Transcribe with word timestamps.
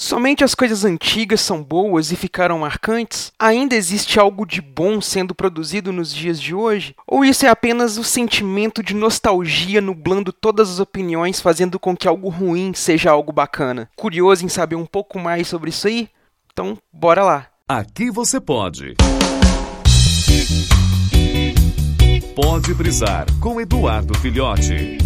Somente 0.00 0.42
as 0.42 0.54
coisas 0.54 0.82
antigas 0.82 1.42
são 1.42 1.62
boas 1.62 2.10
e 2.10 2.16
ficaram 2.16 2.60
marcantes? 2.60 3.30
Ainda 3.38 3.74
existe 3.74 4.18
algo 4.18 4.46
de 4.46 4.62
bom 4.62 4.98
sendo 4.98 5.34
produzido 5.34 5.92
nos 5.92 6.10
dias 6.14 6.40
de 6.40 6.54
hoje? 6.54 6.94
Ou 7.06 7.22
isso 7.22 7.44
é 7.44 7.50
apenas 7.50 7.98
o 7.98 8.02
sentimento 8.02 8.82
de 8.82 8.94
nostalgia 8.94 9.78
nublando 9.78 10.32
todas 10.32 10.70
as 10.70 10.80
opiniões, 10.80 11.42
fazendo 11.42 11.78
com 11.78 11.94
que 11.94 12.08
algo 12.08 12.30
ruim 12.30 12.72
seja 12.72 13.10
algo 13.10 13.30
bacana? 13.30 13.90
Curioso 13.94 14.42
em 14.42 14.48
saber 14.48 14.74
um 14.74 14.86
pouco 14.86 15.18
mais 15.18 15.46
sobre 15.48 15.68
isso 15.68 15.86
aí? 15.86 16.08
Então, 16.50 16.78
bora 16.90 17.22
lá! 17.22 17.48
Aqui 17.68 18.10
você 18.10 18.40
pode. 18.40 18.94
Pode 22.34 22.72
brisar 22.72 23.26
com 23.38 23.60
Eduardo 23.60 24.18
Filhote. 24.18 24.96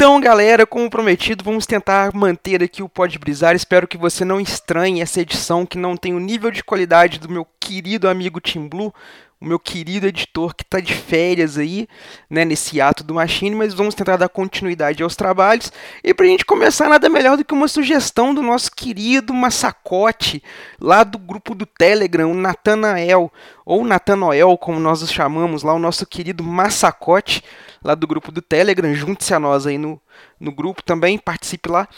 Então, 0.00 0.18
galera, 0.18 0.64
como 0.64 0.88
prometido, 0.88 1.44
vamos 1.44 1.66
tentar 1.66 2.14
manter 2.14 2.62
aqui 2.62 2.82
o 2.82 2.88
Pode 2.88 3.18
Brisar. 3.18 3.54
Espero 3.54 3.86
que 3.86 3.98
você 3.98 4.24
não 4.24 4.40
estranhe 4.40 5.02
essa 5.02 5.20
edição 5.20 5.66
que 5.66 5.76
não 5.76 5.94
tem 5.94 6.14
o 6.14 6.18
nível 6.18 6.50
de 6.50 6.64
qualidade 6.64 7.18
do 7.20 7.28
meu 7.28 7.46
querido 7.60 8.08
amigo 8.08 8.40
Tim 8.40 8.66
Blue, 8.66 8.94
o 9.40 9.46
meu 9.46 9.58
querido 9.58 10.06
editor 10.06 10.54
que 10.54 10.62
está 10.62 10.80
de 10.80 10.92
férias 10.92 11.56
aí, 11.56 11.88
né, 12.28 12.44
nesse 12.44 12.78
ato 12.78 13.02
do 13.02 13.14
Machine, 13.14 13.56
mas 13.56 13.72
vamos 13.72 13.94
tentar 13.94 14.18
dar 14.18 14.28
continuidade 14.28 15.02
aos 15.02 15.16
trabalhos. 15.16 15.72
E 16.04 16.12
para 16.12 16.26
a 16.26 16.28
gente 16.28 16.44
começar, 16.44 16.90
nada 16.90 17.08
melhor 17.08 17.38
do 17.38 17.44
que 17.44 17.54
uma 17.54 17.66
sugestão 17.66 18.34
do 18.34 18.42
nosso 18.42 18.70
querido 18.70 19.32
Massacote, 19.32 20.42
lá 20.78 21.02
do 21.04 21.18
grupo 21.18 21.54
do 21.54 21.64
Telegram, 21.64 22.30
o 22.30 22.34
Natanael, 22.34 23.32
ou 23.64 23.82
Natanoel, 23.82 24.58
como 24.58 24.78
nós 24.78 25.00
os 25.00 25.10
chamamos 25.10 25.62
lá, 25.62 25.72
o 25.72 25.78
nosso 25.78 26.04
querido 26.04 26.44
Massacote, 26.44 27.42
lá 27.82 27.94
do 27.94 28.06
grupo 28.06 28.30
do 28.30 28.42
Telegram. 28.42 28.92
Junte-se 28.92 29.32
a 29.32 29.40
nós 29.40 29.66
aí 29.66 29.78
no, 29.78 29.98
no 30.38 30.52
grupo 30.52 30.82
também, 30.82 31.16
participe 31.16 31.70
lá. 31.70 31.88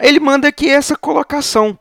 Ele 0.00 0.18
manda 0.18 0.48
aqui 0.48 0.68
essa 0.68 0.96
colocação. 0.96 1.78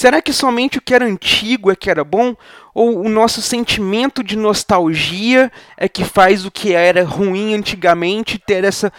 Será 0.00 0.22
que 0.22 0.32
somente 0.32 0.78
o 0.78 0.80
que 0.80 0.94
era 0.94 1.04
antigo 1.04 1.70
é 1.70 1.76
que 1.76 1.90
era 1.90 2.02
bom? 2.02 2.34
Ou 2.72 3.04
o 3.04 3.08
nosso 3.10 3.42
sentimento 3.42 4.24
de 4.24 4.34
nostalgia 4.34 5.52
é 5.76 5.90
que 5.90 6.04
faz 6.04 6.46
o 6.46 6.50
que 6.50 6.72
era 6.72 7.04
ruim 7.04 7.52
antigamente 7.52 8.38
ter 8.38 8.64
essa 8.64 8.90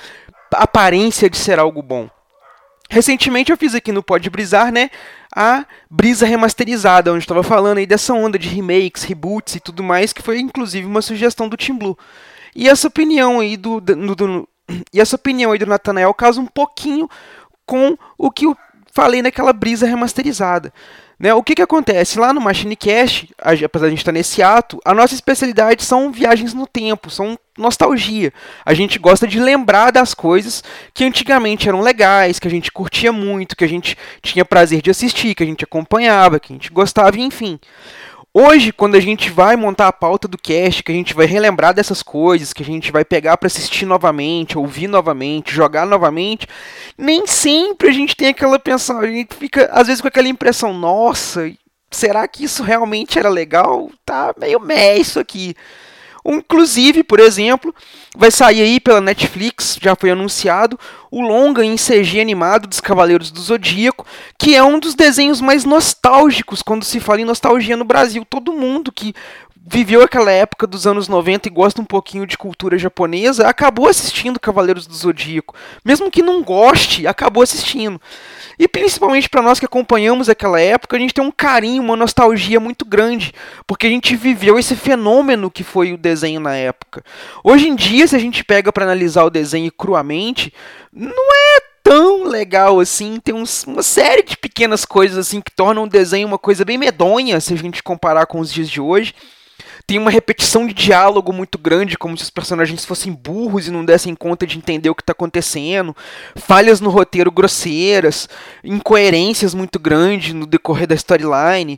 aparência 0.53 1.27
de 1.27 1.39
ser 1.39 1.57
algo 1.57 1.81
bom? 1.81 2.07
Recentemente 2.87 3.51
eu 3.51 3.57
fiz 3.57 3.73
aqui 3.73 3.91
no 3.91 4.03
Pode 4.03 4.29
Brisar, 4.29 4.71
né, 4.71 4.91
a 5.35 5.65
brisa 5.89 6.27
remasterizada, 6.27 7.11
onde 7.11 7.23
estava 7.23 7.41
falando 7.41 7.79
aí 7.79 7.87
dessa 7.87 8.13
onda 8.13 8.37
de 8.37 8.47
remakes, 8.47 9.01
reboots 9.01 9.55
e 9.55 9.59
tudo 9.59 9.81
mais, 9.81 10.13
que 10.13 10.21
foi 10.21 10.39
inclusive 10.39 10.85
uma 10.85 11.01
sugestão 11.01 11.49
do 11.49 11.57
Team 11.57 11.79
Blue. 11.79 11.97
E 12.55 12.69
essa 12.69 12.87
opinião 12.87 13.39
aí 13.39 13.57
do, 13.57 13.81
do, 13.81 14.15
do 14.15 14.47
e 14.93 15.01
essa 15.01 15.15
opinião 15.15 15.51
aí 15.51 15.57
do 15.57 15.65
Nathanael 15.65 16.13
casa 16.13 16.39
um 16.39 16.45
pouquinho 16.45 17.09
com 17.65 17.97
o 18.19 18.29
que 18.29 18.45
eu 18.45 18.55
falei 18.91 19.21
naquela 19.21 19.53
brisa 19.53 19.85
remasterizada. 19.85 20.73
Né? 21.21 21.31
O 21.35 21.43
que, 21.43 21.53
que 21.53 21.61
acontece? 21.61 22.17
Lá 22.17 22.33
no 22.33 22.41
MachineCast, 22.41 23.29
apesar 23.37 23.85
de 23.85 23.85
a 23.85 23.89
gente 23.89 23.99
estar 23.99 24.11
nesse 24.11 24.41
ato, 24.41 24.79
a 24.83 24.91
nossa 24.91 25.13
especialidade 25.13 25.83
são 25.83 26.11
viagens 26.11 26.51
no 26.51 26.65
tempo, 26.65 27.11
são 27.11 27.37
nostalgia. 27.55 28.33
A 28.65 28.73
gente 28.73 28.97
gosta 28.97 29.27
de 29.27 29.39
lembrar 29.39 29.91
das 29.91 30.15
coisas 30.15 30.63
que 30.95 31.03
antigamente 31.03 31.69
eram 31.69 31.79
legais, 31.79 32.39
que 32.39 32.47
a 32.47 32.51
gente 32.51 32.71
curtia 32.71 33.11
muito, 33.11 33.55
que 33.55 33.63
a 33.63 33.69
gente 33.69 33.95
tinha 34.23 34.43
prazer 34.43 34.81
de 34.81 34.89
assistir, 34.89 35.35
que 35.35 35.43
a 35.43 35.45
gente 35.45 35.63
acompanhava, 35.63 36.39
que 36.39 36.51
a 36.51 36.55
gente 36.55 36.71
gostava, 36.71 37.15
enfim. 37.19 37.59
Hoje, 38.33 38.71
quando 38.71 38.95
a 38.95 38.99
gente 39.01 39.29
vai 39.29 39.57
montar 39.57 39.89
a 39.89 39.93
pauta 39.93 40.25
do 40.25 40.37
cast, 40.37 40.81
que 40.83 40.91
a 40.91 40.95
gente 40.95 41.13
vai 41.13 41.25
relembrar 41.25 41.73
dessas 41.73 42.01
coisas, 42.01 42.53
que 42.53 42.63
a 42.63 42.65
gente 42.65 42.89
vai 42.89 43.03
pegar 43.03 43.35
para 43.35 43.47
assistir 43.47 43.85
novamente, 43.85 44.57
ouvir 44.57 44.87
novamente, 44.87 45.53
jogar 45.53 45.85
novamente, 45.85 46.47
nem 46.97 47.27
sempre 47.27 47.89
a 47.89 47.91
gente 47.91 48.15
tem 48.15 48.29
aquela 48.29 48.57
pensão, 48.57 48.99
a 48.99 49.07
gente 49.07 49.35
fica 49.35 49.69
às 49.73 49.87
vezes 49.87 49.99
com 49.99 50.07
aquela 50.07 50.29
impressão, 50.29 50.73
nossa, 50.73 51.51
será 51.91 52.25
que 52.25 52.45
isso 52.45 52.63
realmente 52.63 53.19
era 53.19 53.27
legal? 53.27 53.91
Tá 54.05 54.33
meio 54.39 54.61
meh 54.61 54.97
isso 54.97 55.19
aqui. 55.19 55.53
Inclusive, 56.25 57.03
por 57.03 57.19
exemplo, 57.19 57.73
vai 58.15 58.29
sair 58.29 58.61
aí 58.61 58.79
pela 58.79 59.01
Netflix, 59.01 59.77
já 59.81 59.95
foi 59.95 60.11
anunciado, 60.11 60.79
o 61.09 61.21
longa 61.21 61.65
em 61.65 61.75
CG 61.75 62.21
animado 62.21 62.67
dos 62.67 62.79
Cavaleiros 62.79 63.31
do 63.31 63.41
Zodíaco, 63.41 64.05
que 64.37 64.55
é 64.55 64.63
um 64.63 64.79
dos 64.79 64.95
desenhos 64.95 65.41
mais 65.41 65.65
nostálgicos 65.65 66.61
quando 66.61 66.85
se 66.85 66.99
fala 66.99 67.21
em 67.21 67.25
nostalgia 67.25 67.75
no 67.75 67.83
Brasil. 67.83 68.25
Todo 68.29 68.53
mundo 68.53 68.91
que 68.91 69.13
viveu 69.63 70.01
aquela 70.01 70.31
época 70.31 70.65
dos 70.65 70.87
anos 70.87 71.07
90 71.07 71.47
e 71.47 71.51
gosta 71.51 71.81
um 71.81 71.85
pouquinho 71.85 72.25
de 72.25 72.37
cultura 72.37 72.77
japonesa, 72.77 73.47
acabou 73.47 73.87
assistindo 73.87 74.39
Cavaleiros 74.39 74.87
do 74.87 74.93
Zodíaco. 74.93 75.55
Mesmo 75.85 76.09
que 76.09 76.23
não 76.23 76.41
goste, 76.41 77.05
acabou 77.05 77.43
assistindo. 77.43 78.01
E 78.57 78.67
principalmente 78.67 79.29
para 79.29 79.41
nós 79.41 79.59
que 79.59 79.65
acompanhamos 79.65 80.29
aquela 80.29 80.59
época, 80.59 80.97
a 80.97 80.99
gente 80.99 81.13
tem 81.13 81.23
um 81.23 81.31
carinho, 81.31 81.83
uma 81.83 81.95
nostalgia 81.95 82.59
muito 82.59 82.83
grande, 82.85 83.33
porque 83.67 83.85
a 83.85 83.89
gente 83.89 84.15
viveu 84.15 84.57
esse 84.57 84.75
fenômeno 84.75 85.51
que 85.51 85.63
foi 85.63 85.93
o 85.93 85.97
desenho 85.97 86.39
na 86.39 86.55
época. 86.55 87.03
Hoje 87.43 87.67
em 87.67 87.75
dia, 87.75 88.07
se 88.07 88.15
a 88.15 88.19
gente 88.19 88.43
pega 88.43 88.73
para 88.73 88.83
analisar 88.83 89.23
o 89.25 89.29
desenho 89.29 89.71
cruamente, 89.71 90.51
não 90.91 91.11
é 91.11 91.61
tão 91.83 92.23
legal 92.23 92.79
assim. 92.79 93.19
Tem 93.19 93.33
uma 93.33 93.83
série 93.83 94.23
de 94.23 94.35
pequenas 94.37 94.85
coisas 94.85 95.17
assim 95.17 95.39
que 95.39 95.51
tornam 95.51 95.83
o 95.83 95.89
desenho 95.89 96.27
uma 96.27 96.39
coisa 96.39 96.65
bem 96.65 96.77
medonha 96.77 97.39
se 97.39 97.53
a 97.53 97.57
gente 97.57 97.83
comparar 97.83 98.25
com 98.25 98.39
os 98.39 98.51
dias 98.51 98.69
de 98.69 98.81
hoje. 98.81 99.13
Tem 99.91 99.99
uma 99.99 100.09
repetição 100.09 100.65
de 100.65 100.73
diálogo 100.73 101.33
muito 101.33 101.57
grande, 101.57 101.97
como 101.97 102.17
se 102.17 102.23
os 102.23 102.29
personagens 102.29 102.85
fossem 102.85 103.11
burros 103.11 103.67
e 103.67 103.71
não 103.71 103.83
dessem 103.83 104.15
conta 104.15 104.47
de 104.47 104.57
entender 104.57 104.89
o 104.89 104.95
que 104.95 105.01
está 105.01 105.11
acontecendo. 105.11 105.93
Falhas 106.33 106.79
no 106.79 106.89
roteiro 106.89 107.29
grosseiras, 107.29 108.29
incoerências 108.63 109.53
muito 109.53 109.77
grandes 109.77 110.33
no 110.33 110.45
decorrer 110.45 110.87
da 110.87 110.95
storyline. 110.95 111.77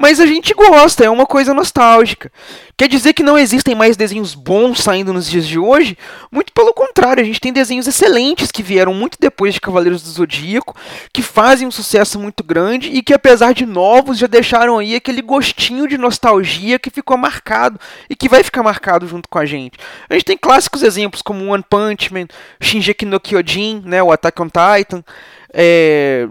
Mas 0.00 0.18
a 0.18 0.24
gente 0.24 0.54
gosta, 0.54 1.04
é 1.04 1.10
uma 1.10 1.26
coisa 1.26 1.52
nostálgica. 1.52 2.32
Quer 2.74 2.88
dizer 2.88 3.12
que 3.12 3.22
não 3.22 3.36
existem 3.36 3.74
mais 3.74 3.98
desenhos 3.98 4.34
bons 4.34 4.80
saindo 4.80 5.12
nos 5.12 5.28
dias 5.28 5.46
de 5.46 5.58
hoje? 5.58 5.98
Muito 6.32 6.54
pelo 6.54 6.72
contrário, 6.72 7.22
a 7.22 7.26
gente 7.26 7.38
tem 7.38 7.52
desenhos 7.52 7.86
excelentes 7.86 8.50
que 8.50 8.62
vieram 8.62 8.94
muito 8.94 9.18
depois 9.20 9.52
de 9.52 9.60
Cavaleiros 9.60 10.02
do 10.02 10.08
Zodíaco, 10.08 10.74
que 11.12 11.20
fazem 11.20 11.68
um 11.68 11.70
sucesso 11.70 12.18
muito 12.18 12.42
grande 12.42 12.88
e 12.88 13.02
que, 13.02 13.12
apesar 13.12 13.52
de 13.52 13.66
novos, 13.66 14.16
já 14.16 14.26
deixaram 14.26 14.78
aí 14.78 14.94
aquele 14.94 15.20
gostinho 15.20 15.86
de 15.86 15.98
nostalgia 15.98 16.78
que 16.78 16.88
ficou 16.88 17.18
marcado 17.18 17.78
e 18.08 18.16
que 18.16 18.26
vai 18.26 18.42
ficar 18.42 18.62
marcado 18.62 19.06
junto 19.06 19.28
com 19.28 19.38
a 19.38 19.44
gente. 19.44 19.78
A 20.08 20.14
gente 20.14 20.24
tem 20.24 20.38
clássicos 20.38 20.82
exemplos 20.82 21.20
como 21.20 21.52
One 21.52 21.64
Punch 21.68 22.10
Man, 22.10 22.26
Shinji 22.58 22.96
no 23.04 23.20
Kyojin, 23.20 23.82
né, 23.84 24.02
o 24.02 24.10
Attack 24.10 24.40
on 24.40 24.48
Titan. 24.48 25.04
É, 25.52 26.26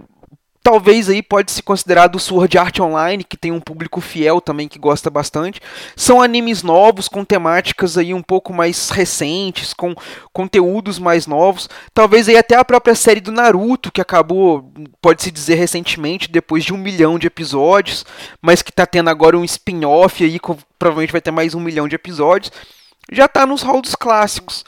talvez 0.63 1.09
aí 1.09 1.23
pode 1.23 1.51
se 1.51 1.63
considerar 1.63 2.07
do 2.07 2.19
Sword 2.19 2.57
Art 2.57 2.79
Online, 2.79 3.23
que 3.23 3.37
tem 3.37 3.51
um 3.51 3.59
público 3.59 4.01
fiel 4.01 4.41
também 4.41 4.67
que 4.67 4.77
gosta 4.77 5.09
bastante. 5.09 5.61
São 5.95 6.21
animes 6.21 6.63
novos 6.63 7.07
com 7.07 7.23
temáticas 7.23 7.97
aí 7.97 8.13
um 8.13 8.21
pouco 8.21 8.53
mais 8.53 8.89
recentes, 8.89 9.73
com 9.73 9.95
conteúdos 10.33 10.99
mais 10.99 11.25
novos. 11.25 11.69
Talvez 11.93 12.27
aí 12.27 12.37
até 12.37 12.55
a 12.55 12.65
própria 12.65 12.95
série 12.95 13.21
do 13.21 13.31
Naruto, 13.31 13.91
que 13.91 14.01
acabou, 14.01 14.71
pode 15.01 15.23
se 15.23 15.31
dizer 15.31 15.55
recentemente, 15.55 16.29
depois 16.29 16.63
de 16.63 16.73
um 16.73 16.77
milhão 16.77 17.17
de 17.17 17.27
episódios, 17.27 18.05
mas 18.41 18.61
que 18.61 18.69
está 18.69 18.85
tendo 18.85 19.09
agora 19.09 19.37
um 19.37 19.43
spin-off 19.43 20.23
aí, 20.23 20.39
com, 20.39 20.57
provavelmente 20.77 21.11
vai 21.11 21.21
ter 21.21 21.31
mais 21.31 21.55
um 21.55 21.59
milhão 21.59 21.87
de 21.87 21.95
episódios. 21.95 22.51
Já 23.11 23.25
está 23.25 23.45
nos 23.45 23.63
halls 23.63 23.81
dos 23.81 23.95
clássicos. 23.95 24.63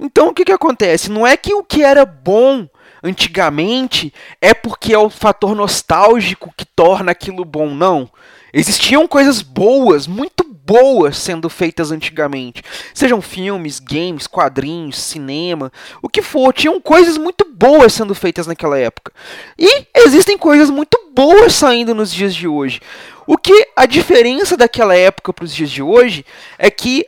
Então 0.00 0.28
o 0.28 0.34
que, 0.34 0.44
que 0.44 0.52
acontece? 0.52 1.10
Não 1.10 1.26
é 1.26 1.36
que 1.36 1.54
o 1.54 1.62
que 1.62 1.82
era 1.82 2.04
bom 2.04 2.66
antigamente 3.02 4.12
é 4.40 4.54
porque 4.54 4.92
é 4.92 4.98
o 4.98 5.10
fator 5.10 5.54
nostálgico 5.54 6.52
que 6.56 6.64
torna 6.64 7.12
aquilo 7.12 7.44
bom, 7.44 7.74
não. 7.74 8.10
Existiam 8.52 9.08
coisas 9.08 9.40
boas, 9.40 10.06
muito 10.06 10.44
boas 10.44 11.16
sendo 11.16 11.48
feitas 11.48 11.90
antigamente. 11.90 12.62
Sejam 12.94 13.20
filmes, 13.20 13.78
games, 13.80 14.26
quadrinhos, 14.26 14.98
cinema, 14.98 15.72
o 16.02 16.08
que 16.08 16.22
for. 16.22 16.52
Tinham 16.52 16.80
coisas 16.80 17.16
muito 17.16 17.46
boas 17.50 17.94
sendo 17.94 18.14
feitas 18.14 18.46
naquela 18.46 18.78
época. 18.78 19.12
E 19.58 19.86
existem 19.94 20.36
coisas 20.36 20.70
muito 20.70 20.98
boas 21.14 21.54
saindo 21.54 21.94
nos 21.94 22.12
dias 22.12 22.34
de 22.34 22.46
hoje. 22.46 22.80
O 23.26 23.38
que 23.38 23.68
a 23.76 23.86
diferença 23.86 24.56
daquela 24.56 24.94
época 24.94 25.32
para 25.32 25.44
os 25.44 25.54
dias 25.54 25.70
de 25.70 25.82
hoje 25.82 26.24
é 26.58 26.70
que 26.70 27.06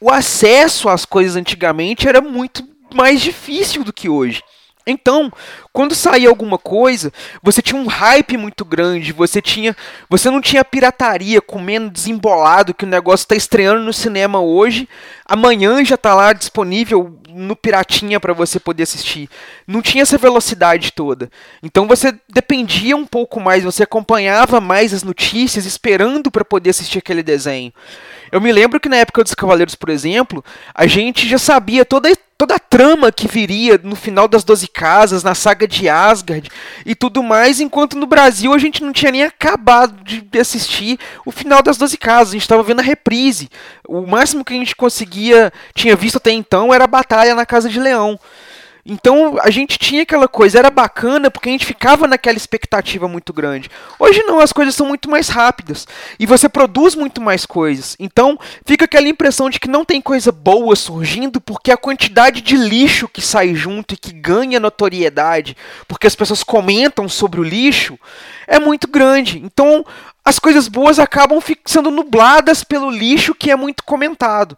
o 0.00 0.10
acesso 0.10 0.88
às 0.88 1.04
coisas 1.04 1.36
antigamente 1.36 2.08
era 2.08 2.20
muito 2.20 2.62
mais 2.94 3.20
difícil 3.20 3.84
do 3.84 3.92
que 3.92 4.08
hoje. 4.08 4.42
Então, 4.90 5.30
quando 5.70 5.94
saía 5.94 6.30
alguma 6.30 6.56
coisa, 6.56 7.12
você 7.42 7.60
tinha 7.60 7.80
um 7.80 7.86
hype 7.86 8.38
muito 8.38 8.64
grande, 8.64 9.12
você 9.12 9.42
tinha, 9.42 9.76
você 10.08 10.30
não 10.30 10.40
tinha 10.40 10.64
pirataria 10.64 11.42
comendo 11.42 11.90
desembolado 11.90 12.72
que 12.72 12.84
o 12.84 12.88
negócio 12.88 13.24
está 13.24 13.36
estreando 13.36 13.84
no 13.84 13.92
cinema 13.92 14.40
hoje, 14.40 14.88
amanhã 15.26 15.84
já 15.84 15.94
está 15.94 16.14
lá 16.14 16.32
disponível 16.32 17.18
no 17.38 17.54
piratinha 17.54 18.18
para 18.18 18.32
você 18.32 18.58
poder 18.58 18.82
assistir. 18.82 19.28
Não 19.66 19.80
tinha 19.80 20.02
essa 20.02 20.18
velocidade 20.18 20.92
toda. 20.92 21.30
Então 21.62 21.86
você 21.86 22.14
dependia 22.28 22.96
um 22.96 23.06
pouco 23.06 23.40
mais, 23.40 23.64
você 23.64 23.82
acompanhava 23.82 24.60
mais 24.60 24.92
as 24.92 25.02
notícias 25.02 25.64
esperando 25.64 26.30
para 26.30 26.44
poder 26.44 26.70
assistir 26.70 26.98
aquele 26.98 27.22
desenho. 27.22 27.72
Eu 28.30 28.40
me 28.40 28.52
lembro 28.52 28.78
que 28.78 28.88
na 28.88 28.96
época 28.96 29.24
dos 29.24 29.34
Cavaleiros, 29.34 29.74
por 29.74 29.88
exemplo, 29.88 30.44
a 30.74 30.86
gente 30.86 31.26
já 31.26 31.38
sabia 31.38 31.84
toda, 31.84 32.10
toda 32.36 32.54
a 32.54 32.58
trama 32.58 33.10
que 33.10 33.26
viria 33.26 33.80
no 33.82 33.96
final 33.96 34.28
das 34.28 34.44
Doze 34.44 34.68
Casas, 34.68 35.22
na 35.22 35.34
saga 35.34 35.66
de 35.66 35.88
Asgard 35.88 36.50
e 36.84 36.94
tudo 36.94 37.22
mais, 37.22 37.58
enquanto 37.58 37.96
no 37.96 38.06
Brasil 38.06 38.52
a 38.52 38.58
gente 38.58 38.82
não 38.82 38.92
tinha 38.92 39.10
nem 39.10 39.24
acabado 39.24 40.04
de 40.04 40.38
assistir 40.38 40.98
o 41.24 41.32
final 41.32 41.62
das 41.62 41.76
12 41.76 41.96
casas, 41.96 42.28
a 42.28 42.32
gente 42.32 42.42
estava 42.42 42.62
vendo 42.62 42.80
a 42.80 42.84
reprise. 42.84 43.48
O 43.86 44.06
máximo 44.06 44.44
que 44.44 44.52
a 44.52 44.56
gente 44.56 44.76
conseguia, 44.76 45.52
tinha 45.74 45.96
visto 45.96 46.16
até 46.16 46.30
então, 46.30 46.72
era 46.72 46.84
a 46.84 46.88
batalha 46.88 47.27
na 47.34 47.46
Casa 47.46 47.68
de 47.68 47.78
Leão. 47.78 48.18
Então 48.90 49.36
a 49.42 49.50
gente 49.50 49.78
tinha 49.78 50.02
aquela 50.02 50.26
coisa, 50.26 50.58
era 50.58 50.70
bacana 50.70 51.30
porque 51.30 51.50
a 51.50 51.52
gente 51.52 51.66
ficava 51.66 52.06
naquela 52.06 52.38
expectativa 52.38 53.06
muito 53.06 53.34
grande. 53.34 53.70
Hoje 53.98 54.22
não, 54.22 54.40
as 54.40 54.50
coisas 54.50 54.74
são 54.74 54.86
muito 54.86 55.10
mais 55.10 55.28
rápidas 55.28 55.86
e 56.18 56.24
você 56.24 56.48
produz 56.48 56.94
muito 56.94 57.20
mais 57.20 57.44
coisas. 57.44 57.94
Então 58.00 58.38
fica 58.64 58.86
aquela 58.86 59.06
impressão 59.06 59.50
de 59.50 59.60
que 59.60 59.68
não 59.68 59.84
tem 59.84 60.00
coisa 60.00 60.32
boa 60.32 60.74
surgindo 60.74 61.38
porque 61.38 61.70
a 61.70 61.76
quantidade 61.76 62.40
de 62.40 62.56
lixo 62.56 63.06
que 63.08 63.20
sai 63.20 63.54
junto 63.54 63.92
e 63.92 63.98
que 63.98 64.10
ganha 64.10 64.58
notoriedade, 64.58 65.54
porque 65.86 66.06
as 66.06 66.14
pessoas 66.14 66.42
comentam 66.42 67.10
sobre 67.10 67.40
o 67.40 67.44
lixo, 67.44 67.98
é 68.46 68.58
muito 68.58 68.88
grande. 68.88 69.38
Então 69.44 69.84
as 70.24 70.38
coisas 70.38 70.66
boas 70.66 70.98
acabam 70.98 71.42
sendo 71.66 71.90
nubladas 71.90 72.64
pelo 72.64 72.90
lixo 72.90 73.34
que 73.34 73.50
é 73.50 73.56
muito 73.56 73.84
comentado. 73.84 74.56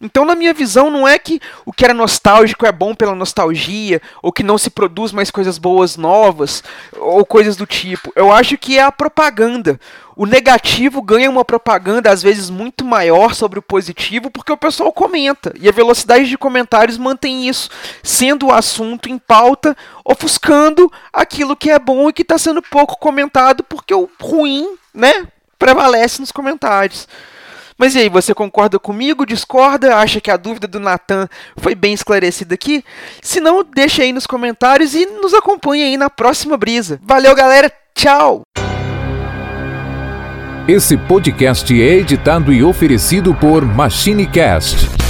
Então, 0.00 0.26
na 0.26 0.34
minha 0.34 0.52
visão, 0.52 0.90
não 0.90 1.08
é 1.08 1.18
que 1.18 1.40
o 1.64 1.72
que 1.72 1.82
era 1.82 1.94
nostálgico 1.94 2.66
é 2.66 2.72
bom 2.72 2.94
pela 2.94 3.14
nostalgia, 3.14 4.02
ou 4.22 4.30
que 4.30 4.42
não 4.42 4.58
se 4.58 4.68
produz 4.68 5.10
mais 5.10 5.30
coisas 5.30 5.56
boas 5.56 5.96
novas, 5.96 6.62
ou 6.98 7.24
coisas 7.24 7.56
do 7.56 7.64
tipo. 7.64 8.12
Eu 8.14 8.30
acho 8.30 8.58
que 8.58 8.78
é 8.78 8.82
a 8.82 8.92
propaganda. 8.92 9.80
O 10.14 10.26
negativo 10.26 11.00
ganha 11.00 11.30
uma 11.30 11.46
propaganda, 11.46 12.10
às 12.10 12.22
vezes, 12.22 12.50
muito 12.50 12.84
maior 12.84 13.34
sobre 13.34 13.58
o 13.58 13.62
positivo, 13.62 14.30
porque 14.30 14.52
o 14.52 14.56
pessoal 14.56 14.92
comenta. 14.92 15.54
E 15.58 15.66
a 15.66 15.72
velocidade 15.72 16.28
de 16.28 16.36
comentários 16.36 16.98
mantém 16.98 17.48
isso, 17.48 17.70
sendo 18.02 18.46
o 18.46 18.52
assunto 18.52 19.08
em 19.08 19.18
pauta, 19.18 19.74
ofuscando 20.04 20.92
aquilo 21.10 21.56
que 21.56 21.70
é 21.70 21.78
bom 21.78 22.10
e 22.10 22.12
que 22.12 22.22
está 22.22 22.36
sendo 22.36 22.60
pouco 22.60 22.98
comentado, 22.98 23.64
porque 23.64 23.94
o 23.94 24.10
ruim, 24.20 24.76
né, 24.92 25.26
prevalece 25.58 26.20
nos 26.20 26.32
comentários. 26.32 27.08
Mas 27.78 27.94
e 27.94 28.00
aí, 28.00 28.08
você 28.08 28.34
concorda 28.34 28.78
comigo, 28.78 29.26
discorda, 29.26 29.96
acha 29.96 30.20
que 30.20 30.30
a 30.30 30.36
dúvida 30.36 30.66
do 30.66 30.80
Natan 30.80 31.28
foi 31.56 31.74
bem 31.74 31.92
esclarecida 31.92 32.54
aqui? 32.54 32.84
Se 33.20 33.40
não, 33.40 33.62
deixa 33.62 34.02
aí 34.02 34.12
nos 34.12 34.26
comentários 34.26 34.94
e 34.94 35.06
nos 35.06 35.34
acompanhe 35.34 35.84
aí 35.84 35.96
na 35.96 36.08
próxima 36.08 36.56
brisa. 36.56 36.98
Valeu, 37.02 37.34
galera. 37.34 37.70
Tchau. 37.94 38.42
Esse 40.66 40.96
podcast 40.96 41.72
é 41.80 41.94
editado 41.94 42.52
e 42.52 42.62
oferecido 42.62 43.34
por 43.34 43.64
MachineCast 43.64 45.05